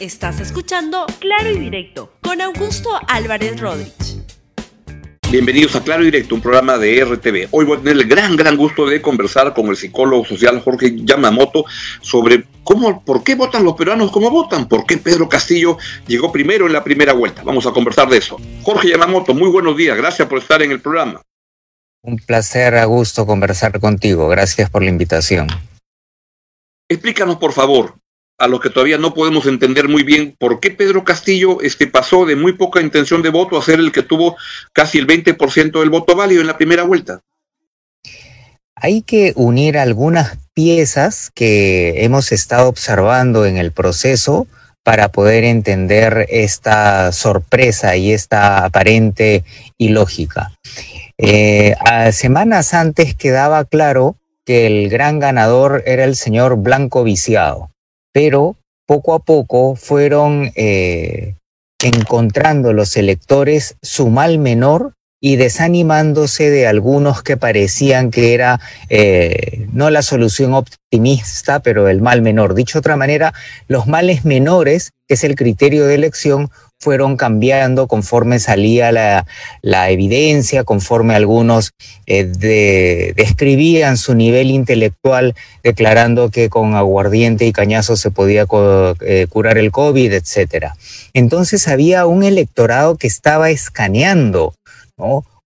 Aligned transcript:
Estás 0.00 0.38
escuchando 0.38 1.06
Claro 1.18 1.50
y 1.50 1.58
Directo 1.58 2.12
con 2.22 2.40
Augusto 2.40 2.88
Álvarez 3.08 3.60
Rodríguez. 3.60 4.22
Bienvenidos 5.28 5.74
a 5.74 5.82
Claro 5.82 6.02
y 6.02 6.04
Directo, 6.04 6.36
un 6.36 6.40
programa 6.40 6.78
de 6.78 7.04
RTV. 7.04 7.48
Hoy 7.50 7.64
voy 7.64 7.76
a 7.76 7.80
tener 7.80 7.96
el 7.96 8.06
gran, 8.06 8.36
gran 8.36 8.56
gusto 8.56 8.86
de 8.86 9.02
conversar 9.02 9.52
con 9.54 9.66
el 9.66 9.76
psicólogo 9.76 10.24
social 10.24 10.60
Jorge 10.60 10.94
Yamamoto 10.98 11.64
sobre 12.00 12.44
cómo, 12.62 13.04
por 13.04 13.24
qué 13.24 13.34
votan 13.34 13.64
los 13.64 13.74
peruanos 13.74 14.12
como 14.12 14.30
votan, 14.30 14.68
por 14.68 14.86
qué 14.86 14.98
Pedro 14.98 15.28
Castillo 15.28 15.78
llegó 16.06 16.30
primero 16.30 16.68
en 16.68 16.74
la 16.74 16.84
primera 16.84 17.12
vuelta. 17.12 17.42
Vamos 17.42 17.66
a 17.66 17.72
conversar 17.72 18.08
de 18.08 18.18
eso. 18.18 18.36
Jorge 18.62 18.90
Yamamoto, 18.90 19.34
muy 19.34 19.50
buenos 19.50 19.76
días, 19.76 19.96
gracias 19.96 20.28
por 20.28 20.38
estar 20.38 20.62
en 20.62 20.70
el 20.70 20.80
programa. 20.80 21.22
Un 22.02 22.18
placer, 22.18 22.76
Augusto, 22.76 23.26
conversar 23.26 23.80
contigo. 23.80 24.28
Gracias 24.28 24.70
por 24.70 24.84
la 24.84 24.90
invitación. 24.90 25.48
Explícanos, 26.88 27.38
por 27.38 27.52
favor, 27.52 27.96
a 28.38 28.46
los 28.46 28.60
que 28.60 28.70
todavía 28.70 28.98
no 28.98 29.14
podemos 29.14 29.46
entender 29.46 29.88
muy 29.88 30.04
bien 30.04 30.36
por 30.38 30.60
qué 30.60 30.70
Pedro 30.70 31.04
Castillo 31.04 31.60
este, 31.60 31.88
pasó 31.88 32.24
de 32.24 32.36
muy 32.36 32.52
poca 32.52 32.80
intención 32.80 33.20
de 33.20 33.30
voto 33.30 33.58
a 33.58 33.62
ser 33.62 33.80
el 33.80 33.90
que 33.90 34.02
tuvo 34.02 34.36
casi 34.72 34.98
el 34.98 35.08
20% 35.08 35.80
del 35.80 35.90
voto 35.90 36.14
válido 36.14 36.40
en 36.40 36.46
la 36.46 36.56
primera 36.56 36.84
vuelta. 36.84 37.20
Hay 38.76 39.02
que 39.02 39.32
unir 39.34 39.76
algunas 39.76 40.38
piezas 40.54 41.32
que 41.34 42.04
hemos 42.04 42.30
estado 42.30 42.68
observando 42.68 43.44
en 43.44 43.56
el 43.56 43.72
proceso 43.72 44.46
para 44.84 45.10
poder 45.10 45.42
entender 45.42 46.26
esta 46.30 47.10
sorpresa 47.10 47.96
y 47.96 48.12
esta 48.12 48.64
aparente 48.64 49.44
ilógica. 49.78 50.52
Eh, 51.18 51.74
a 51.80 52.12
semanas 52.12 52.72
antes 52.72 53.16
quedaba 53.16 53.64
claro 53.64 54.14
que 54.44 54.66
el 54.66 54.88
gran 54.88 55.18
ganador 55.18 55.82
era 55.84 56.04
el 56.04 56.14
señor 56.14 56.56
Blanco 56.56 57.02
Viciado 57.02 57.70
pero 58.12 58.56
poco 58.86 59.14
a 59.14 59.18
poco 59.20 59.76
fueron 59.76 60.50
eh, 60.56 61.34
encontrando 61.82 62.72
los 62.72 62.96
electores 62.96 63.76
su 63.82 64.08
mal 64.08 64.38
menor 64.38 64.94
y 65.20 65.36
desanimándose 65.36 66.50
de 66.50 66.66
algunos 66.66 67.22
que 67.22 67.36
parecían 67.36 68.10
que 68.10 68.34
era 68.34 68.60
eh, 68.88 69.66
no 69.72 69.90
la 69.90 70.02
solución 70.02 70.54
optimista, 70.54 71.60
pero 71.60 71.88
el 71.88 72.00
mal 72.00 72.22
menor. 72.22 72.54
Dicho 72.54 72.78
de 72.78 72.80
otra 72.80 72.96
manera, 72.96 73.34
los 73.66 73.86
males 73.86 74.24
menores, 74.24 74.92
que 75.06 75.14
es 75.14 75.24
el 75.24 75.34
criterio 75.34 75.86
de 75.86 75.96
elección, 75.96 76.50
fueron 76.80 77.16
cambiando 77.16 77.88
conforme 77.88 78.38
salía 78.38 78.92
la, 78.92 79.26
la 79.62 79.90
evidencia, 79.90 80.62
conforme 80.62 81.16
algunos 81.16 81.72
eh, 82.06 83.12
describían 83.16 83.96
su 83.96 84.14
nivel 84.14 84.50
intelectual, 84.50 85.34
declarando 85.64 86.30
que 86.30 86.48
con 86.48 86.74
aguardiente 86.74 87.46
y 87.46 87.52
cañazo 87.52 87.96
se 87.96 88.12
podía 88.12 88.46
eh, 89.00 89.26
curar 89.28 89.58
el 89.58 89.72
COVID, 89.72 90.12
etc. 90.12 90.68
Entonces 91.14 91.66
había 91.66 92.06
un 92.06 92.22
electorado 92.22 92.96
que 92.96 93.08
estaba 93.08 93.50
escaneando 93.50 94.54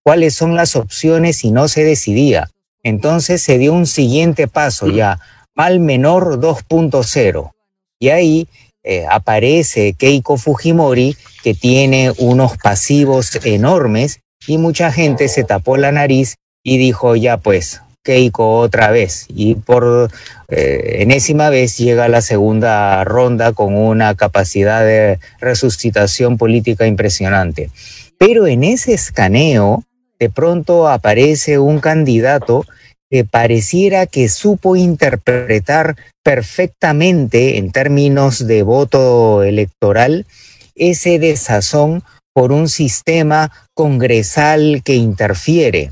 cuáles 0.01 0.35
son 0.35 0.55
las 0.55 0.75
opciones 0.75 1.43
y 1.43 1.51
no 1.51 1.67
se 1.67 1.83
decidía. 1.83 2.49
Entonces 2.83 3.41
se 3.41 3.57
dio 3.57 3.73
un 3.73 3.87
siguiente 3.87 4.47
paso 4.47 4.87
ya, 4.87 5.19
mal 5.55 5.79
menor 5.79 6.39
2.0. 6.39 7.51
Y 7.99 8.09
ahí 8.09 8.47
eh, 8.83 9.05
aparece 9.09 9.93
Keiko 9.93 10.37
Fujimori, 10.37 11.15
que 11.41 11.53
tiene 11.53 12.11
unos 12.17 12.57
pasivos 12.57 13.39
enormes, 13.45 14.19
y 14.45 14.57
mucha 14.57 14.91
gente 14.91 15.29
se 15.29 15.45
tapó 15.45 15.77
la 15.77 15.93
nariz 15.93 16.35
y 16.63 16.77
dijo, 16.77 17.15
ya 17.15 17.37
pues, 17.37 17.81
Keiko 18.03 18.59
otra 18.59 18.91
vez. 18.91 19.25
Y 19.29 19.55
por 19.55 20.11
eh, 20.49 20.97
enésima 20.99 21.49
vez 21.49 21.77
llega 21.77 22.05
a 22.05 22.09
la 22.09 22.21
segunda 22.21 23.03
ronda 23.03 23.53
con 23.53 23.75
una 23.75 24.15
capacidad 24.15 24.85
de 24.85 25.19
resucitación 25.39 26.37
política 26.37 26.85
impresionante. 26.85 27.69
Pero 28.17 28.47
en 28.47 28.63
ese 28.63 28.93
escaneo, 28.93 29.83
de 30.19 30.29
pronto 30.29 30.87
aparece 30.87 31.59
un 31.59 31.79
candidato 31.79 32.65
que 33.09 33.25
pareciera 33.25 34.07
que 34.07 34.27
supo 34.29 34.75
interpretar 34.75 35.95
perfectamente 36.23 37.57
en 37.57 37.71
términos 37.71 38.47
de 38.47 38.63
voto 38.63 39.43
electoral 39.43 40.25
ese 40.75 41.19
desazón 41.19 42.03
por 42.33 42.51
un 42.51 42.67
sistema 42.69 43.51
congresal 43.75 44.81
que 44.83 44.95
interfiere. 44.95 45.89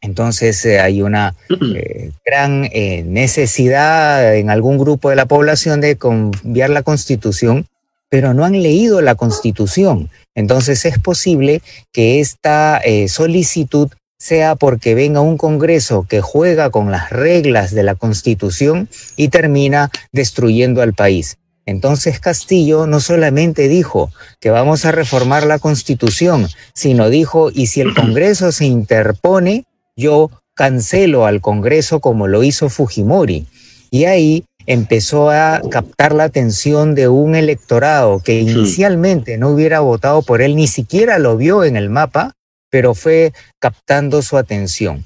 Entonces 0.00 0.64
eh, 0.64 0.80
hay 0.80 1.02
una 1.02 1.34
eh, 1.74 2.10
gran 2.24 2.64
eh, 2.72 3.02
necesidad 3.06 4.34
en 4.34 4.48
algún 4.48 4.78
grupo 4.78 5.10
de 5.10 5.16
la 5.16 5.26
población 5.26 5.80
de 5.80 5.96
cambiar 5.96 6.70
la 6.70 6.82
constitución, 6.82 7.66
pero 8.08 8.32
no 8.32 8.44
han 8.44 8.60
leído 8.62 9.02
la 9.02 9.14
constitución. 9.14 10.08
Entonces 10.34 10.84
es 10.84 10.98
posible 10.98 11.60
que 11.92 12.20
esta 12.20 12.80
solicitud 13.08 13.90
sea 14.18 14.54
porque 14.54 14.94
venga 14.94 15.20
un 15.20 15.36
Congreso 15.36 16.06
que 16.08 16.20
juega 16.20 16.70
con 16.70 16.90
las 16.90 17.10
reglas 17.10 17.72
de 17.72 17.82
la 17.82 17.94
Constitución 17.94 18.88
y 19.16 19.28
termina 19.28 19.90
destruyendo 20.12 20.82
al 20.82 20.92
país. 20.92 21.38
Entonces 21.66 22.20
Castillo 22.20 22.86
no 22.86 23.00
solamente 23.00 23.68
dijo 23.68 24.10
que 24.40 24.50
vamos 24.50 24.84
a 24.84 24.92
reformar 24.92 25.46
la 25.46 25.58
Constitución, 25.58 26.48
sino 26.74 27.10
dijo, 27.10 27.50
y 27.52 27.68
si 27.68 27.80
el 27.80 27.94
Congreso 27.94 28.52
se 28.52 28.66
interpone, 28.66 29.64
yo 30.00 30.30
cancelo 30.54 31.26
al 31.26 31.40
Congreso 31.40 32.00
como 32.00 32.26
lo 32.26 32.42
hizo 32.42 32.68
Fujimori. 32.68 33.46
Y 33.90 34.04
ahí 34.04 34.44
empezó 34.66 35.30
a 35.30 35.60
captar 35.70 36.14
la 36.14 36.24
atención 36.24 36.94
de 36.94 37.08
un 37.08 37.34
electorado 37.34 38.20
que 38.20 38.40
inicialmente 38.40 39.38
no 39.38 39.50
hubiera 39.50 39.80
votado 39.80 40.22
por 40.22 40.42
él, 40.42 40.56
ni 40.56 40.66
siquiera 40.66 41.18
lo 41.18 41.36
vio 41.36 41.64
en 41.64 41.76
el 41.76 41.90
mapa, 41.90 42.32
pero 42.70 42.94
fue 42.94 43.32
captando 43.58 44.22
su 44.22 44.36
atención. 44.36 45.04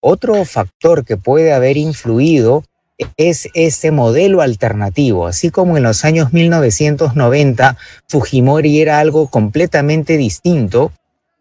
Otro 0.00 0.44
factor 0.44 1.04
que 1.04 1.16
puede 1.16 1.52
haber 1.52 1.76
influido 1.76 2.64
es 3.16 3.48
ese 3.54 3.90
modelo 3.90 4.40
alternativo. 4.40 5.26
Así 5.26 5.50
como 5.50 5.76
en 5.76 5.82
los 5.82 6.04
años 6.04 6.32
1990 6.32 7.76
Fujimori 8.08 8.80
era 8.80 8.98
algo 8.98 9.28
completamente 9.28 10.16
distinto, 10.16 10.92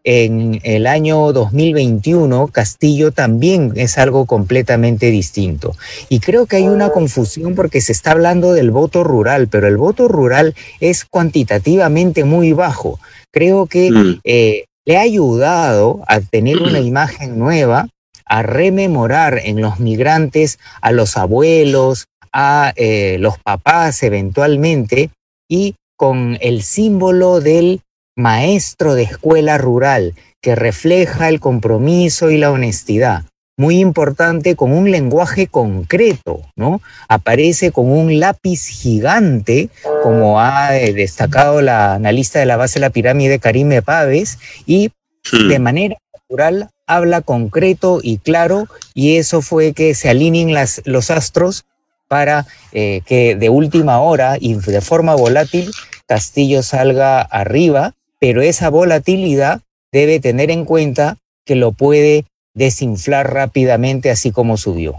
en 0.06 0.62
el 0.64 0.86
año 0.86 1.34
2021 1.34 2.48
Castillo 2.48 3.12
también 3.12 3.74
es 3.76 3.98
algo 3.98 4.26
completamente 4.26 5.10
distinto. 5.10 5.76
Y 6.10 6.20
creo 6.20 6.46
que 6.46 6.58
hay 6.58 6.68
una 6.68 6.90
confusión 6.90 7.56
porque 7.56 7.82
se 7.82 7.92
está 7.92 8.12
hablando 8.12 8.54
del 8.54 8.72
voto 8.72 9.04
rural, 9.04 9.48
pero 9.48 9.68
el 9.68 9.78
voto 9.78 10.08
rural 10.08 10.54
es 10.80 11.06
cuantitativamente 11.06 12.24
muy 12.24 12.54
bajo. 12.54 13.00
Creo 13.32 13.66
que 13.66 13.92
mm. 13.92 14.20
eh, 14.24 14.66
le 14.86 14.98
ha 14.98 15.02
ayudado 15.02 16.04
a 16.08 16.22
tener 16.22 16.62
una 16.62 16.80
imagen 16.92 17.40
nueva, 17.40 17.90
a 18.28 18.44
rememorar 18.44 19.42
en 19.44 19.60
los 19.60 19.80
migrantes 19.80 20.60
a 20.82 20.92
los 20.92 21.18
abuelos, 21.18 22.06
a 22.32 22.74
eh, 22.76 23.18
los 23.20 23.40
papás 23.40 24.04
eventualmente, 24.04 25.10
y 25.50 25.76
con 25.98 26.38
el 26.42 26.62
símbolo 26.62 27.40
del 27.40 27.82
maestro 28.16 28.96
de 28.96 29.04
escuela 29.04 29.58
rural, 29.58 30.14
que 30.42 30.56
refleja 30.56 31.30
el 31.30 31.40
compromiso 31.40 32.32
y 32.32 32.38
la 32.38 32.52
honestidad 32.52 33.26
muy 33.58 33.80
importante 33.80 34.56
con 34.56 34.74
un 34.74 34.92
lenguaje 34.92 35.48
concreto, 35.48 36.42
¿no? 36.56 36.82
Aparece 37.08 37.72
con 37.72 37.90
un 37.90 38.20
lápiz 38.20 38.68
gigante, 38.68 39.70
como 40.04 40.42
ha 40.42 40.78
eh, 40.78 40.94
destacado 40.94 41.62
la 41.62 41.94
analista 41.94 42.40
de 42.40 42.46
la 42.46 42.58
base 42.58 42.76
de 42.76 42.82
la 42.82 42.90
pirámide 42.90 43.40
Karime 43.40 43.82
Paves, 43.82 44.40
y 44.66 44.92
de 45.32 45.60
manera 45.60 45.98
natural 46.14 46.70
habla 46.86 47.22
concreto 47.22 48.00
y 48.04 48.18
claro, 48.18 48.68
y 48.94 49.16
eso 49.16 49.42
fue 49.42 49.74
que 49.74 49.96
se 49.96 50.10
alineen 50.10 50.54
las, 50.54 50.82
los 50.86 51.10
astros 51.10 51.66
para 52.08 52.46
eh, 52.74 53.02
que 53.06 53.36
de 53.36 53.50
última 53.50 54.00
hora 54.02 54.38
y 54.40 54.54
de 54.54 54.82
forma 54.82 55.16
volátil 55.16 55.72
Castillo 56.08 56.62
salga 56.62 57.22
arriba, 57.22 57.94
pero 58.20 58.42
esa 58.42 58.70
volatilidad 58.70 59.62
debe 59.92 60.20
tener 60.20 60.52
en 60.52 60.66
cuenta 60.66 61.18
que 61.46 61.56
lo 61.56 61.72
puede 61.72 62.26
desinflar 62.56 63.34
rápidamente 63.34 64.10
así 64.10 64.32
como 64.32 64.58
subió. 64.58 64.96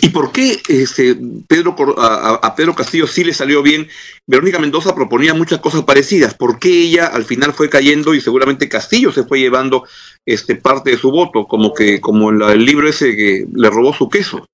¿Y 0.00 0.08
por 0.08 0.32
qué 0.32 0.60
este, 0.68 1.16
Pedro, 1.46 1.76
a, 1.98 2.54
Pedro 2.56 2.74
Castillo 2.74 3.06
sí 3.06 3.22
le 3.22 3.32
salió 3.32 3.62
bien? 3.62 3.88
Verónica 4.26 4.58
Mendoza 4.58 4.94
proponía 4.94 5.32
muchas 5.32 5.60
cosas 5.60 5.84
parecidas. 5.84 6.34
¿Por 6.34 6.58
qué 6.58 6.68
ella 6.68 7.06
al 7.06 7.24
final 7.24 7.52
fue 7.52 7.70
cayendo 7.70 8.14
y 8.14 8.20
seguramente 8.20 8.68
Castillo 8.68 9.12
se 9.12 9.24
fue 9.24 9.38
llevando 9.38 9.86
este, 10.26 10.56
parte 10.56 10.90
de 10.90 10.98
su 10.98 11.12
voto? 11.12 11.46
Como 11.46 11.72
que 11.72 12.00
como 12.00 12.30
el 12.30 12.64
libro 12.64 12.88
ese 12.88 13.14
que 13.14 13.46
le 13.52 13.70
robó 13.70 13.92
su 13.92 14.08
queso. 14.08 14.44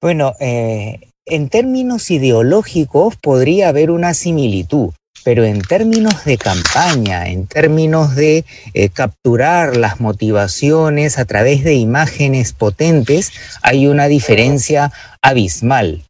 Bueno, 0.00 0.34
eh, 0.38 1.10
en 1.24 1.48
términos 1.48 2.10
ideológicos 2.12 3.16
podría 3.16 3.68
haber 3.68 3.90
una 3.90 4.14
similitud 4.14 4.90
pero 5.26 5.44
en 5.44 5.60
términos 5.60 6.24
de 6.24 6.38
campaña, 6.38 7.26
en 7.26 7.48
términos 7.48 8.14
de 8.14 8.44
eh, 8.74 8.90
capturar 8.90 9.76
las 9.76 9.98
motivaciones 10.00 11.18
a 11.18 11.24
través 11.24 11.64
de 11.64 11.74
imágenes 11.74 12.52
potentes, 12.52 13.32
hay 13.60 13.88
una 13.88 14.06
diferencia 14.06 14.92
abismal. 15.20 16.04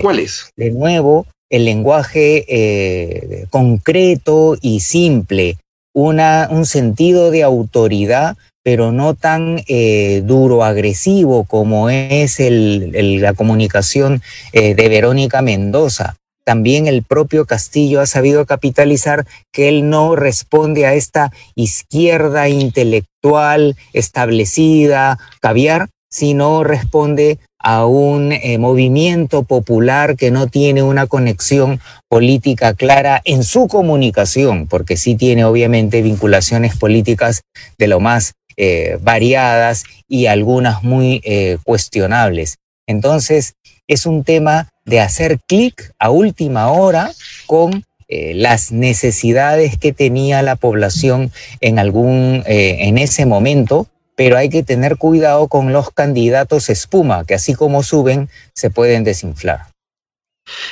¿Cuál 0.00 0.20
es? 0.20 0.52
De 0.54 0.70
nuevo, 0.70 1.26
el 1.50 1.64
lenguaje 1.64 3.48
concreto 3.50 4.56
y 4.60 4.78
simple, 4.78 5.56
una, 5.92 6.46
un 6.48 6.66
sentido 6.66 7.32
de 7.32 7.42
autoridad 7.42 8.36
pero 8.66 8.90
no 8.90 9.14
tan 9.14 9.62
eh, 9.68 10.22
duro, 10.24 10.64
agresivo 10.64 11.44
como 11.44 11.88
es 11.88 12.38
la 12.40 13.32
comunicación 13.34 14.22
eh, 14.52 14.74
de 14.74 14.88
Verónica 14.88 15.40
Mendoza. 15.40 16.16
También 16.46 16.86
el 16.86 17.02
propio 17.02 17.44
Castillo 17.44 18.00
ha 18.00 18.06
sabido 18.06 18.46
capitalizar 18.46 19.26
que 19.52 19.68
él 19.68 19.90
no 19.90 20.14
responde 20.14 20.86
a 20.86 20.94
esta 20.94 21.32
izquierda 21.56 22.48
intelectual 22.48 23.74
establecida, 23.92 25.18
caviar, 25.40 25.88
sino 26.08 26.62
responde 26.62 27.40
a 27.58 27.84
un 27.84 28.30
eh, 28.30 28.58
movimiento 28.58 29.42
popular 29.42 30.14
que 30.14 30.30
no 30.30 30.46
tiene 30.46 30.84
una 30.84 31.08
conexión 31.08 31.80
política 32.08 32.74
clara 32.74 33.20
en 33.24 33.42
su 33.42 33.66
comunicación, 33.66 34.68
porque 34.68 34.96
sí 34.96 35.16
tiene 35.16 35.44
obviamente 35.44 36.00
vinculaciones 36.00 36.76
políticas 36.76 37.42
de 37.76 37.88
lo 37.88 37.98
más 37.98 38.34
eh, 38.56 38.98
variadas 39.02 39.82
y 40.06 40.26
algunas 40.26 40.84
muy 40.84 41.20
eh, 41.24 41.58
cuestionables. 41.64 42.58
Entonces, 42.86 43.54
es 43.88 44.06
un 44.06 44.24
tema 44.24 44.68
de 44.84 45.00
hacer 45.00 45.40
clic 45.46 45.92
a 45.98 46.10
última 46.10 46.70
hora 46.70 47.10
con 47.46 47.84
eh, 48.08 48.34
las 48.34 48.72
necesidades 48.72 49.78
que 49.78 49.92
tenía 49.92 50.42
la 50.42 50.56
población 50.56 51.32
en 51.60 51.78
algún 51.78 52.42
en 52.46 52.98
ese 52.98 53.26
momento, 53.26 53.88
pero 54.14 54.36
hay 54.36 54.48
que 54.48 54.62
tener 54.62 54.96
cuidado 54.96 55.48
con 55.48 55.72
los 55.72 55.90
candidatos 55.90 56.70
espuma, 56.70 57.24
que 57.24 57.34
así 57.34 57.54
como 57.54 57.82
suben, 57.82 58.28
se 58.54 58.70
pueden 58.70 59.04
desinflar. 59.04 59.66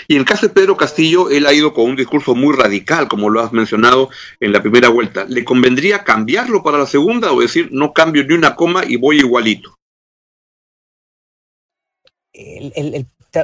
Y 0.08 0.14
en 0.14 0.20
el 0.20 0.26
caso 0.26 0.46
de 0.46 0.54
Pedro 0.54 0.76
Castillo, 0.76 1.30
él 1.30 1.46
ha 1.46 1.52
ido 1.52 1.74
con 1.74 1.86
un 1.86 1.96
discurso 1.96 2.34
muy 2.34 2.54
radical, 2.54 3.08
como 3.08 3.30
lo 3.30 3.40
has 3.40 3.52
mencionado 3.52 4.08
en 4.40 4.52
la 4.52 4.62
primera 4.62 4.88
vuelta. 4.88 5.24
¿Le 5.28 5.44
convendría 5.44 6.04
cambiarlo 6.04 6.62
para 6.62 6.78
la 6.78 6.86
segunda 6.86 7.32
o 7.32 7.40
decir 7.40 7.68
no 7.72 7.92
cambio 7.92 8.24
ni 8.24 8.34
una 8.34 8.54
coma 8.54 8.84
y 8.86 8.96
voy 8.96 9.18
igualito? 9.18 9.76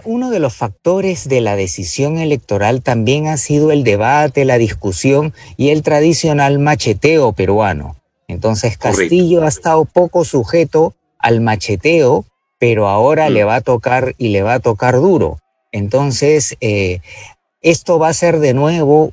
Uno 0.05 0.31
de 0.31 0.39
los 0.39 0.55
factores 0.55 1.29
de 1.29 1.41
la 1.41 1.57
decisión 1.57 2.19
electoral 2.19 2.83
también 2.83 3.27
ha 3.27 3.37
sido 3.37 3.73
el 3.73 3.85
debate, 3.85 4.45
la 4.45 4.59
discusión 4.59 5.35
y 5.57 5.71
el 5.71 5.83
tradicional 5.83 6.59
macheteo 6.59 7.33
peruano. 7.33 7.97
Entonces 8.29 8.79
Castillo 8.79 9.43
ha 9.43 9.49
estado 9.49 9.85
poco 9.85 10.25
sujeto 10.25 10.95
al 11.19 11.41
macheteo, 11.41 12.25
pero 12.59 12.89
ahora 12.89 13.29
mm. 13.29 13.33
le 13.33 13.45
va 13.45 13.57
a 13.57 13.61
tocar 13.61 14.15
y 14.19 14.29
le 14.29 14.43
va 14.43 14.55
a 14.55 14.61
tocar 14.61 14.97
duro. 14.97 15.39
Entonces, 15.73 16.57
eh, 16.61 17.01
esto 17.61 17.99
va 17.99 18.09
a 18.09 18.15
ser 18.15 18.39
de 18.39 18.55
nuevo 18.55 19.13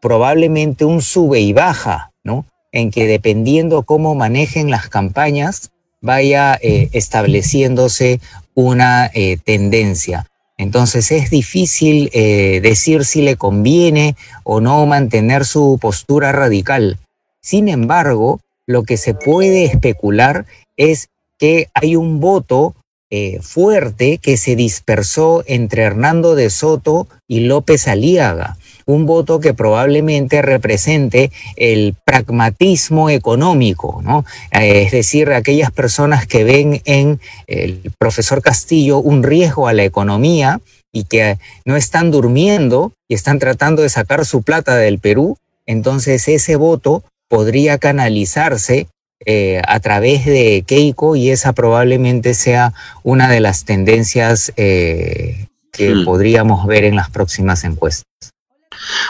probablemente 0.00 0.84
un 0.84 1.02
sube 1.02 1.40
y 1.40 1.52
baja, 1.52 2.12
¿no? 2.22 2.44
En 2.72 2.90
que 2.90 3.06
dependiendo 3.06 3.82
cómo 3.82 4.14
manejen 4.14 4.70
las 4.70 4.88
campañas, 4.88 5.70
vaya 6.00 6.58
eh, 6.60 6.90
estableciéndose 6.92 8.20
una 8.62 9.10
eh, 9.14 9.38
tendencia. 9.44 10.26
Entonces 10.56 11.12
es 11.12 11.30
difícil 11.30 12.10
decir 12.10 13.04
si 13.04 13.22
le 13.22 13.36
conviene 13.36 14.16
o 14.42 14.60
no 14.60 14.84
mantener 14.86 15.44
su 15.44 15.78
postura 15.80 16.32
radical. 16.32 16.98
Sin 17.40 17.68
embargo, 17.68 18.40
lo 18.66 18.82
que 18.82 18.96
se 18.96 19.14
puede 19.14 19.66
especular 19.66 20.46
es 20.76 21.10
que 21.38 21.68
hay 21.74 21.94
un 21.94 22.18
voto 22.18 22.74
eh, 23.10 23.40
fuerte 23.40 24.18
que 24.18 24.36
se 24.36 24.54
dispersó 24.54 25.42
entre 25.46 25.82
Hernando 25.82 26.34
de 26.34 26.50
Soto 26.50 27.08
y 27.26 27.40
López 27.40 27.88
Aliaga, 27.88 28.58
un 28.88 29.04
voto 29.04 29.38
que 29.38 29.52
probablemente 29.52 30.40
represente 30.40 31.30
el 31.56 31.94
pragmatismo 32.06 33.10
económico, 33.10 34.00
¿no? 34.02 34.24
Eh, 34.50 34.82
es 34.86 34.92
decir, 34.92 35.30
aquellas 35.30 35.70
personas 35.70 36.26
que 36.26 36.42
ven 36.42 36.80
en 36.86 37.20
el 37.46 37.92
profesor 37.98 38.40
Castillo 38.40 38.98
un 38.98 39.22
riesgo 39.22 39.68
a 39.68 39.74
la 39.74 39.84
economía 39.84 40.62
y 40.90 41.04
que 41.04 41.36
no 41.66 41.76
están 41.76 42.10
durmiendo 42.10 42.92
y 43.08 43.14
están 43.14 43.38
tratando 43.38 43.82
de 43.82 43.90
sacar 43.90 44.24
su 44.24 44.40
plata 44.40 44.74
del 44.76 44.98
Perú, 44.98 45.36
entonces 45.66 46.26
ese 46.26 46.56
voto 46.56 47.04
podría 47.28 47.76
canalizarse 47.76 48.86
eh, 49.26 49.60
a 49.68 49.80
través 49.80 50.24
de 50.24 50.64
Keiko 50.66 51.14
y 51.14 51.28
esa 51.28 51.52
probablemente 51.52 52.32
sea 52.32 52.72
una 53.02 53.28
de 53.28 53.40
las 53.40 53.66
tendencias 53.66 54.50
eh, 54.56 55.48
que 55.72 55.94
hmm. 55.94 56.04
podríamos 56.06 56.66
ver 56.66 56.84
en 56.84 56.96
las 56.96 57.10
próximas 57.10 57.64
encuestas. 57.64 58.32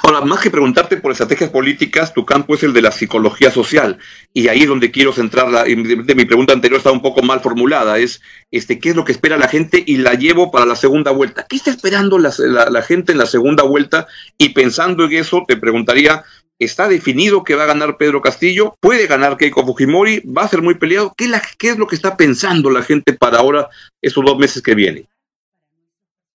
Ahora, 0.02 0.20
más 0.22 0.40
que 0.40 0.50
preguntarte 0.50 0.96
por 0.96 1.12
estrategias 1.12 1.50
políticas, 1.50 2.12
tu 2.14 2.24
campo 2.24 2.54
es 2.54 2.62
el 2.62 2.72
de 2.72 2.82
la 2.82 2.92
psicología 2.92 3.50
social. 3.50 3.98
Y 4.32 4.48
ahí 4.48 4.62
es 4.62 4.68
donde 4.68 4.90
quiero 4.90 5.12
centrarla. 5.12 5.64
De 5.64 6.14
mi 6.14 6.24
pregunta 6.24 6.52
anterior 6.52 6.78
está 6.78 6.92
un 6.92 7.02
poco 7.02 7.22
mal 7.22 7.40
formulada. 7.40 7.98
Es, 7.98 8.20
este, 8.50 8.78
¿qué 8.78 8.90
es 8.90 8.96
lo 8.96 9.04
que 9.04 9.12
espera 9.12 9.36
la 9.36 9.48
gente? 9.48 9.82
Y 9.86 9.98
la 9.98 10.14
llevo 10.14 10.50
para 10.50 10.66
la 10.66 10.76
segunda 10.76 11.10
vuelta. 11.10 11.46
¿Qué 11.48 11.56
está 11.56 11.70
esperando 11.70 12.18
la, 12.18 12.32
la 12.70 12.82
gente 12.82 13.12
en 13.12 13.18
la 13.18 13.26
segunda 13.26 13.62
vuelta? 13.62 14.06
Y 14.36 14.50
pensando 14.50 15.04
en 15.04 15.12
eso, 15.12 15.44
te 15.46 15.56
preguntaría, 15.56 16.24
está 16.58 16.88
definido 16.88 17.44
que 17.44 17.54
va 17.54 17.64
a 17.64 17.68
ganar 17.68 17.96
Pedro 17.96 18.20
Castillo, 18.20 18.74
puede 18.80 19.06
ganar 19.06 19.36
Keiko 19.36 19.64
Fujimori, 19.64 20.20
va 20.20 20.42
a 20.42 20.48
ser 20.48 20.62
muy 20.62 20.74
peleado. 20.74 21.14
¿Qué, 21.16 21.30
es 21.60 21.78
lo 21.78 21.86
que 21.86 21.96
está 21.96 22.16
pensando 22.16 22.70
la 22.70 22.82
gente 22.82 23.12
para 23.12 23.38
ahora, 23.38 23.68
esos 24.02 24.24
dos 24.24 24.38
meses 24.38 24.62
que 24.62 24.74
vienen? 24.74 25.06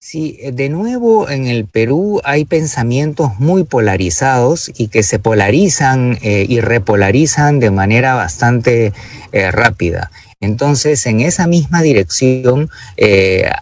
Sí, 0.05 0.35
eh, 0.41 0.51
de 0.51 0.67
nuevo 0.67 1.29
en 1.29 1.47
el 1.47 1.65
Perú 1.65 2.19
hay 2.25 2.43
pensamientos 2.43 3.39
muy 3.39 3.63
polarizados 3.63 4.69
y 4.77 4.89
que 4.89 5.01
se 5.01 5.17
polarizan 5.17 6.19
eh, 6.21 6.45
y 6.47 6.59
repolarizan 6.59 7.61
de 7.61 7.71
manera 7.71 8.13
bastante 8.13 8.91
eh, 9.31 9.49
rápida. 9.49 10.11
Entonces, 10.41 11.05
en 11.05 11.21
esa 11.21 11.47
misma 11.47 11.81
dirección 11.81 12.69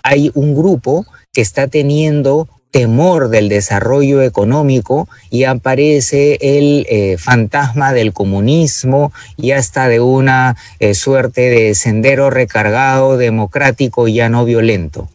hay 0.02 0.32
un 0.34 0.56
grupo 0.56 1.06
que 1.32 1.42
está 1.42 1.68
teniendo 1.68 2.50
temor 2.72 3.30
del 3.30 3.48
desarrollo 3.48 4.24
económico 4.24 5.08
y 5.30 5.44
aparece 5.44 6.40
el 6.42 6.88
fantasma 7.20 7.94
del 7.94 8.14
comunismo 8.14 9.14
y 9.38 9.52
hasta 9.52 9.88
de 9.88 10.00
una 10.00 10.58
suerte 10.94 11.52
de 11.52 11.76
sendero 11.76 12.32
recargado, 12.32 13.18
democrático 13.18 14.08
y 14.08 14.16
ya 14.16 14.30
no 14.30 14.44
violento. 14.44 15.08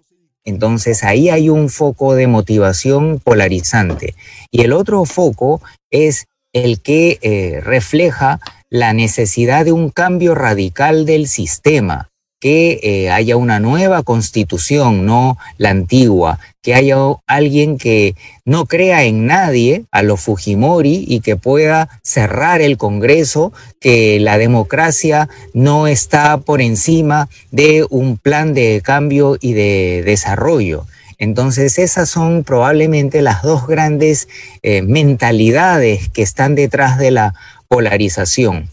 Entonces 0.46 1.04
ahí 1.04 1.28
hay 1.28 1.50
un 1.50 1.68
foco 1.68 2.14
de 2.14 2.28
motivación 2.28 3.20
polarizante. 3.22 4.14
Y 4.50 4.62
el 4.62 4.72
otro 4.72 5.04
foco 5.04 5.60
es 5.90 6.26
el 6.54 6.80
que 6.80 7.18
eh, 7.20 7.60
refleja 7.60 8.40
la 8.70 8.94
necesidad 8.94 9.64
de 9.66 9.72
un 9.72 9.90
cambio 9.90 10.34
radical 10.34 11.04
del 11.04 11.26
sistema, 11.26 12.08
que 12.40 12.80
eh, 12.82 13.10
haya 13.10 13.36
una 13.36 13.60
nueva 13.60 14.02
constitución, 14.02 15.06
no 15.06 15.38
la 15.56 15.70
antigua, 15.70 16.38
que 16.62 16.74
haya 16.74 16.96
alguien 17.26 17.78
que 17.78 18.14
no 18.44 18.66
crea 18.66 19.04
en 19.04 19.26
nadie, 19.26 19.84
a 19.90 20.02
los 20.02 20.20
Fujimori, 20.20 21.04
y 21.06 21.20
que 21.20 21.36
pueda 21.36 21.88
cerrar 22.02 22.60
el 22.60 22.76
Congreso, 22.76 23.52
que 23.80 24.20
la 24.20 24.36
democracia 24.36 25.28
no 25.54 25.86
está 25.86 26.38
por 26.38 26.60
encima 26.60 27.28
de 27.50 27.86
un 27.88 28.18
plan 28.18 28.52
de 28.52 28.82
cambio 28.84 29.38
y 29.40 29.52
de 29.54 30.02
desarrollo. 30.04 30.86
Entonces 31.18 31.78
esas 31.78 32.10
son 32.10 32.44
probablemente 32.44 33.22
las 33.22 33.42
dos 33.42 33.66
grandes 33.66 34.28
eh, 34.62 34.82
mentalidades 34.82 36.10
que 36.10 36.22
están 36.22 36.54
detrás 36.54 36.98
de 36.98 37.10
la 37.10 37.34
polarización. 37.68 38.68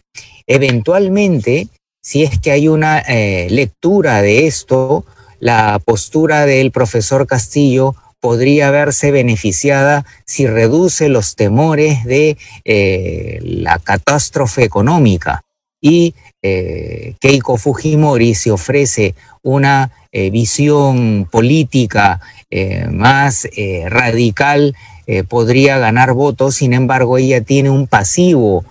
Eventualmente, 0.46 1.70
si 2.04 2.24
es 2.24 2.38
que 2.38 2.52
hay 2.52 2.68
una 2.68 3.00
eh, 3.00 3.48
lectura 3.50 4.22
de 4.22 4.46
esto, 4.46 5.06
la 5.40 5.80
postura 5.84 6.46
del 6.46 6.72
profesor 6.72 7.26
Castillo 7.26 7.96
podría 8.20 8.72
verse 8.72 9.12
beneficiada 9.12 10.06
si 10.26 10.46
reduce 10.46 11.08
los 11.08 11.36
temores 11.36 12.04
de 12.04 12.38
eh, 12.66 13.40
la 13.42 13.80
catástrofe 13.80 14.64
económica. 14.64 15.44
Y 15.82 16.14
eh, 16.42 17.16
Keiko 17.22 17.58
Fujimori 17.58 18.36
se 18.36 18.52
ofrece 18.52 19.16
una 19.42 19.92
visión 20.32 21.28
política 21.32 22.22
más 22.92 23.48
radical, 23.88 24.76
podría 25.28 25.80
ganar 25.80 26.14
votos, 26.14 26.54
sin 26.58 26.74
embargo 26.74 27.18
ella 27.18 27.42
tiene 27.42 27.72
un 27.72 27.88
pasivo 27.88 28.64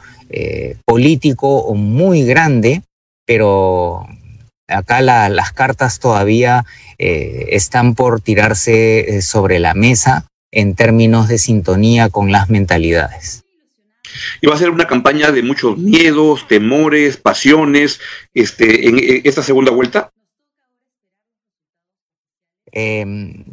político 0.86 1.74
muy 1.74 2.22
grande 2.22 2.82
pero 3.24 4.06
acá 4.68 5.00
las 5.00 5.52
cartas 5.52 5.98
todavía 5.98 6.64
eh, 6.98 7.48
están 7.50 7.94
por 7.94 8.20
tirarse 8.20 9.16
eh, 9.16 9.22
sobre 9.22 9.58
la 9.58 9.74
mesa 9.74 10.26
en 10.50 10.74
términos 10.74 11.28
de 11.28 11.38
sintonía 11.38 12.08
con 12.08 12.32
las 12.32 12.50
mentalidades. 12.50 13.44
Y 14.40 14.46
va 14.46 14.54
a 14.54 14.58
ser 14.58 14.70
una 14.70 14.86
campaña 14.86 15.32
de 15.32 15.42
muchos 15.42 15.78
miedos, 15.78 16.46
temores, 16.46 17.16
pasiones, 17.16 18.00
este, 18.34 18.88
en 18.88 19.22
esta 19.24 19.42
segunda 19.42 19.70
vuelta. 19.70 20.10
em, 22.74 23.44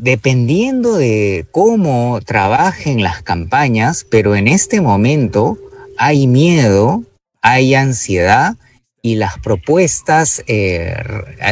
dependiendo 0.00 0.96
de 0.96 1.46
cómo 1.52 2.20
trabajen 2.24 3.04
las 3.04 3.22
campañas, 3.22 4.04
pero 4.10 4.34
en 4.34 4.48
este 4.48 4.80
momento 4.80 5.56
hay 5.96 6.26
miedo, 6.26 7.04
hay 7.40 7.76
ansiedad 7.76 8.56
y 9.04 9.16
las 9.16 9.38
propuestas 9.38 10.42
eh, 10.46 10.96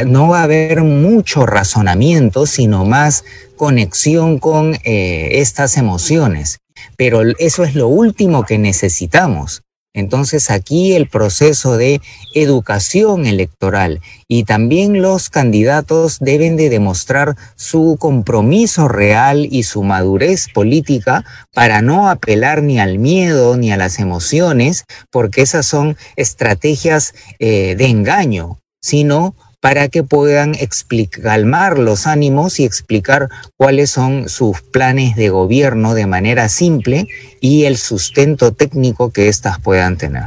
no 0.07 0.29
va 0.29 0.39
a 0.39 0.43
haber 0.45 0.81
mucho 0.81 1.45
razonamiento, 1.45 2.47
sino 2.47 2.83
más 2.83 3.25
conexión 3.55 4.39
con 4.39 4.73
eh, 4.83 5.29
estas 5.33 5.77
emociones. 5.77 6.57
Pero 6.97 7.21
eso 7.37 7.63
es 7.63 7.75
lo 7.75 7.89
último 7.89 8.43
que 8.43 8.57
necesitamos. 8.57 9.61
Entonces 9.93 10.49
aquí 10.49 10.93
el 10.93 11.07
proceso 11.07 11.77
de 11.77 12.01
educación 12.33 13.27
electoral 13.27 14.01
y 14.27 14.43
también 14.43 15.03
los 15.03 15.29
candidatos 15.29 16.17
deben 16.19 16.57
de 16.57 16.69
demostrar 16.69 17.35
su 17.55 17.97
compromiso 17.99 18.87
real 18.87 19.47
y 19.51 19.63
su 19.63 19.83
madurez 19.83 20.47
política 20.51 21.23
para 21.53 21.83
no 21.83 22.09
apelar 22.09 22.63
ni 22.63 22.79
al 22.79 22.97
miedo 22.97 23.55
ni 23.55 23.71
a 23.71 23.77
las 23.77 23.99
emociones, 23.99 24.85
porque 25.11 25.43
esas 25.43 25.67
son 25.67 25.95
estrategias 26.15 27.13
eh, 27.37 27.75
de 27.75 27.85
engaño, 27.85 28.57
sino 28.81 29.35
para 29.63 29.87
que 29.87 30.03
puedan 30.03 30.55
calmar 31.23 31.79
los 31.79 32.05
ánimos 32.05 32.59
y 32.59 32.65
explicar 32.65 33.29
cuáles 33.55 33.91
son 33.91 34.27
sus 34.27 34.61
planes 34.61 35.15
de 35.15 35.29
gobierno 35.29 35.93
de 35.93 36.05
manera 36.05 36.49
simple 36.49 37.07
y 37.39 37.63
el 37.63 37.77
sustento 37.77 38.53
técnico 38.53 39.13
que 39.13 39.29
éstas 39.29 39.61
puedan 39.61 39.97
tener. 39.97 40.25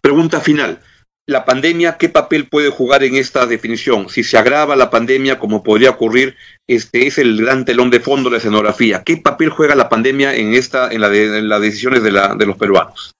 Pregunta 0.00 0.38
final. 0.38 0.78
¿La 1.26 1.44
pandemia 1.44 1.96
qué 1.98 2.08
papel 2.10 2.46
puede 2.46 2.70
jugar 2.70 3.02
en 3.02 3.16
esta 3.16 3.44
definición? 3.44 4.08
Si 4.08 4.22
se 4.22 4.38
agrava 4.38 4.76
la 4.76 4.88
pandemia, 4.88 5.40
como 5.40 5.64
podría 5.64 5.90
ocurrir, 5.90 6.36
este 6.68 7.08
es 7.08 7.18
el 7.18 7.38
gran 7.38 7.64
telón 7.64 7.90
de 7.90 7.98
fondo 7.98 8.30
de 8.30 8.34
la 8.34 8.38
escenografía. 8.38 9.02
¿Qué 9.02 9.16
papel 9.16 9.50
juega 9.50 9.74
la 9.74 9.88
pandemia 9.88 10.36
en 10.36 10.54
esta, 10.54 10.92
en, 10.92 11.00
la 11.00 11.08
en 11.08 11.48
las 11.48 11.60
decisiones 11.60 12.04
de 12.04 12.46
los 12.46 12.56
peruanos? 12.56 13.17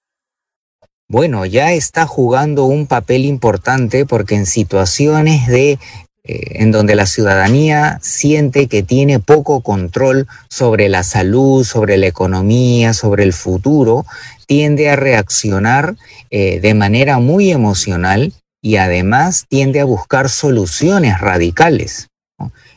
Bueno, 1.09 1.47
ya 1.47 1.73
está 1.73 2.07
jugando 2.07 2.67
un 2.67 2.87
papel 2.87 3.25
importante 3.25 4.05
porque 4.05 4.35
en 4.35 4.45
situaciones 4.45 5.47
de 5.47 5.79
eh, 6.25 6.62
en 6.62 6.71
donde 6.71 6.95
la 6.95 7.07
ciudadanía 7.07 7.99
siente 8.03 8.67
que 8.67 8.83
tiene 8.83 9.19
poco 9.19 9.62
control 9.62 10.27
sobre 10.50 10.91
la 10.91 11.03
salud, 11.03 11.65
sobre 11.65 11.97
la 11.97 12.07
economía, 12.07 12.93
sobre 12.93 13.25
el 13.25 13.33
futuro, 13.33 14.05
tiende 14.47 14.91
a 14.91 14.97
reaccionar 14.97 15.97
eh, 16.31 16.61
de 16.61 16.75
manera 16.75 17.19
muy 17.19 17.50
emocional 17.50 18.35
y 18.61 18.77
además 18.77 19.47
tiende 19.49 19.81
a 19.81 19.87
buscar 19.87 20.29
soluciones 20.29 21.19
radicales. 21.19 22.09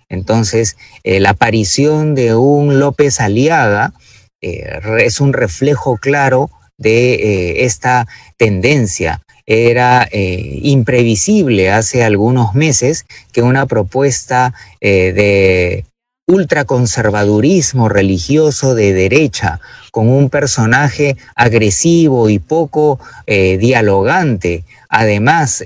Entonces, 0.08 0.78
eh, 1.04 1.20
la 1.20 1.32
aparición 1.32 2.16
de 2.16 2.36
un 2.36 2.80
López 2.80 3.20
Aliaga 3.20 3.94
es 4.42 5.22
un 5.22 5.34
reflejo 5.34 5.98
claro 5.98 6.50
de 6.82 7.14
eh, 7.14 7.66
esta 7.66 8.08
tendencia. 8.38 9.22
Era 9.46 10.08
eh, 10.12 10.60
imprevisible 10.64 11.72
hace 11.72 12.04
algunos 12.04 12.54
meses 12.54 13.06
que 13.32 13.42
una 13.42 13.66
propuesta 13.66 14.54
eh, 14.80 15.14
de 15.14 15.86
ultraconservadurismo 16.28 17.90
religioso 17.90 18.76
de 18.76 18.94
derecha, 18.94 19.60
con 19.92 20.08
un 20.10 20.30
personaje 20.30 21.18
agresivo 21.36 22.30
y 22.30 22.40
poco 22.40 23.00
dialogante, 23.28 24.64
además 24.88 25.62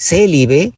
célibe, 0.00 0.72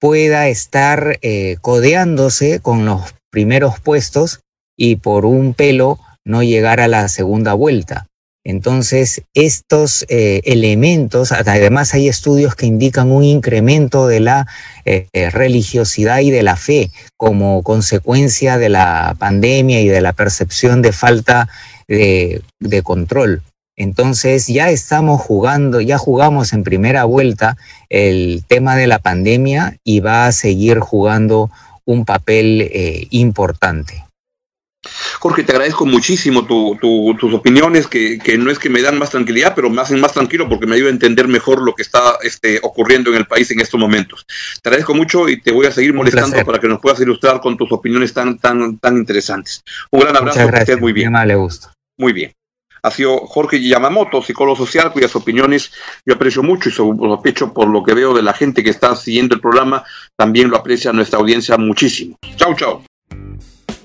pueda 0.00 0.48
estar 0.48 1.18
codeándose 1.60 2.60
con 2.60 2.86
los 2.86 3.14
primeros 3.30 3.78
puestos 3.78 4.40
y 4.78 4.96
por 4.96 5.26
un 5.26 5.52
pelo 5.52 5.98
no 6.24 6.42
llegar 6.42 6.80
a 6.80 6.88
la 6.88 7.08
segunda 7.08 7.52
vuelta. 7.52 8.06
Entonces, 8.44 9.22
estos 9.34 10.04
eh, 10.08 10.40
elementos, 10.44 11.30
además 11.30 11.94
hay 11.94 12.08
estudios 12.08 12.56
que 12.56 12.66
indican 12.66 13.12
un 13.12 13.22
incremento 13.22 14.08
de 14.08 14.18
la 14.18 14.48
eh, 14.84 15.06
eh, 15.12 15.30
religiosidad 15.30 16.18
y 16.18 16.30
de 16.30 16.42
la 16.42 16.56
fe 16.56 16.90
como 17.16 17.62
consecuencia 17.62 18.58
de 18.58 18.68
la 18.68 19.14
pandemia 19.18 19.80
y 19.80 19.86
de 19.86 20.00
la 20.00 20.12
percepción 20.12 20.82
de 20.82 20.92
falta 20.92 21.48
de, 21.86 22.42
de 22.58 22.82
control. 22.82 23.42
Entonces 23.76 24.48
ya 24.48 24.70
estamos 24.70 25.20
jugando, 25.20 25.80
ya 25.80 25.96
jugamos 25.96 26.52
en 26.52 26.64
primera 26.64 27.04
vuelta 27.04 27.56
el 27.90 28.42
tema 28.48 28.76
de 28.76 28.88
la 28.88 28.98
pandemia 28.98 29.76
y 29.84 30.00
va 30.00 30.26
a 30.26 30.32
seguir 30.32 30.80
jugando 30.80 31.50
un 31.84 32.04
papel 32.04 32.70
importante. 33.10 34.01
Jorge, 35.20 35.44
te 35.44 35.52
agradezco 35.52 35.86
muchísimo 35.86 36.44
tus 36.44 37.34
opiniones, 37.34 37.86
que, 37.86 38.18
no 38.38 38.50
es 38.50 38.58
que 38.58 38.68
me 38.68 38.82
dan 38.82 38.98
más 38.98 39.10
tranquilidad, 39.10 39.54
pero 39.54 39.70
me 39.70 39.80
hacen 39.80 40.00
más 40.00 40.12
tranquilo 40.12 40.48
porque 40.48 40.66
me 40.66 40.74
ayuda 40.74 40.88
a 40.88 40.92
entender 40.92 41.28
mejor 41.28 41.62
lo 41.62 41.74
que 41.74 41.82
está 41.82 42.18
este, 42.22 42.58
ocurriendo 42.62 43.10
en 43.10 43.16
el 43.16 43.26
país 43.26 43.50
en 43.52 43.60
estos 43.60 43.78
momentos. 43.78 44.26
Te 44.60 44.68
agradezco 44.68 44.94
mucho 44.94 45.28
y 45.28 45.40
te 45.40 45.52
voy 45.52 45.66
a 45.66 45.72
seguir 45.72 45.94
molestando 45.94 46.44
para 46.44 46.58
que 46.58 46.68
nos 46.68 46.80
puedas 46.80 47.00
ilustrar 47.00 47.40
con 47.40 47.56
tus 47.56 47.70
opiniones 47.70 48.12
tan, 48.12 48.38
tan, 48.38 48.78
tan 48.78 48.96
interesantes. 48.96 49.62
Un 49.90 50.00
gran 50.00 50.16
abrazo, 50.16 50.50
que 50.50 50.56
estés 50.56 50.80
muy 50.80 50.92
bien. 50.92 51.12
le 51.26 51.34
gusto. 51.36 51.70
Muy 51.98 52.12
bien. 52.12 52.32
Ha 52.84 52.90
sido 52.90 53.18
Jorge 53.18 53.62
Yamamoto, 53.62 54.22
psicólogo 54.22 54.56
social, 54.56 54.92
cuyas 54.92 55.14
opiniones 55.14 55.70
yo 56.04 56.14
aprecio 56.14 56.42
mucho 56.42 56.68
y 56.68 56.72
sospecho 56.72 57.52
por 57.52 57.68
lo 57.68 57.84
que 57.84 57.94
veo 57.94 58.12
de 58.12 58.22
la 58.22 58.32
gente 58.32 58.64
que 58.64 58.70
está 58.70 58.96
siguiendo 58.96 59.36
el 59.36 59.40
programa, 59.40 59.84
también 60.16 60.50
lo 60.50 60.56
aprecia 60.56 60.92
nuestra 60.92 61.20
audiencia 61.20 61.56
muchísimo. 61.56 62.16
Chau, 62.36 62.56
chau. 62.56 62.82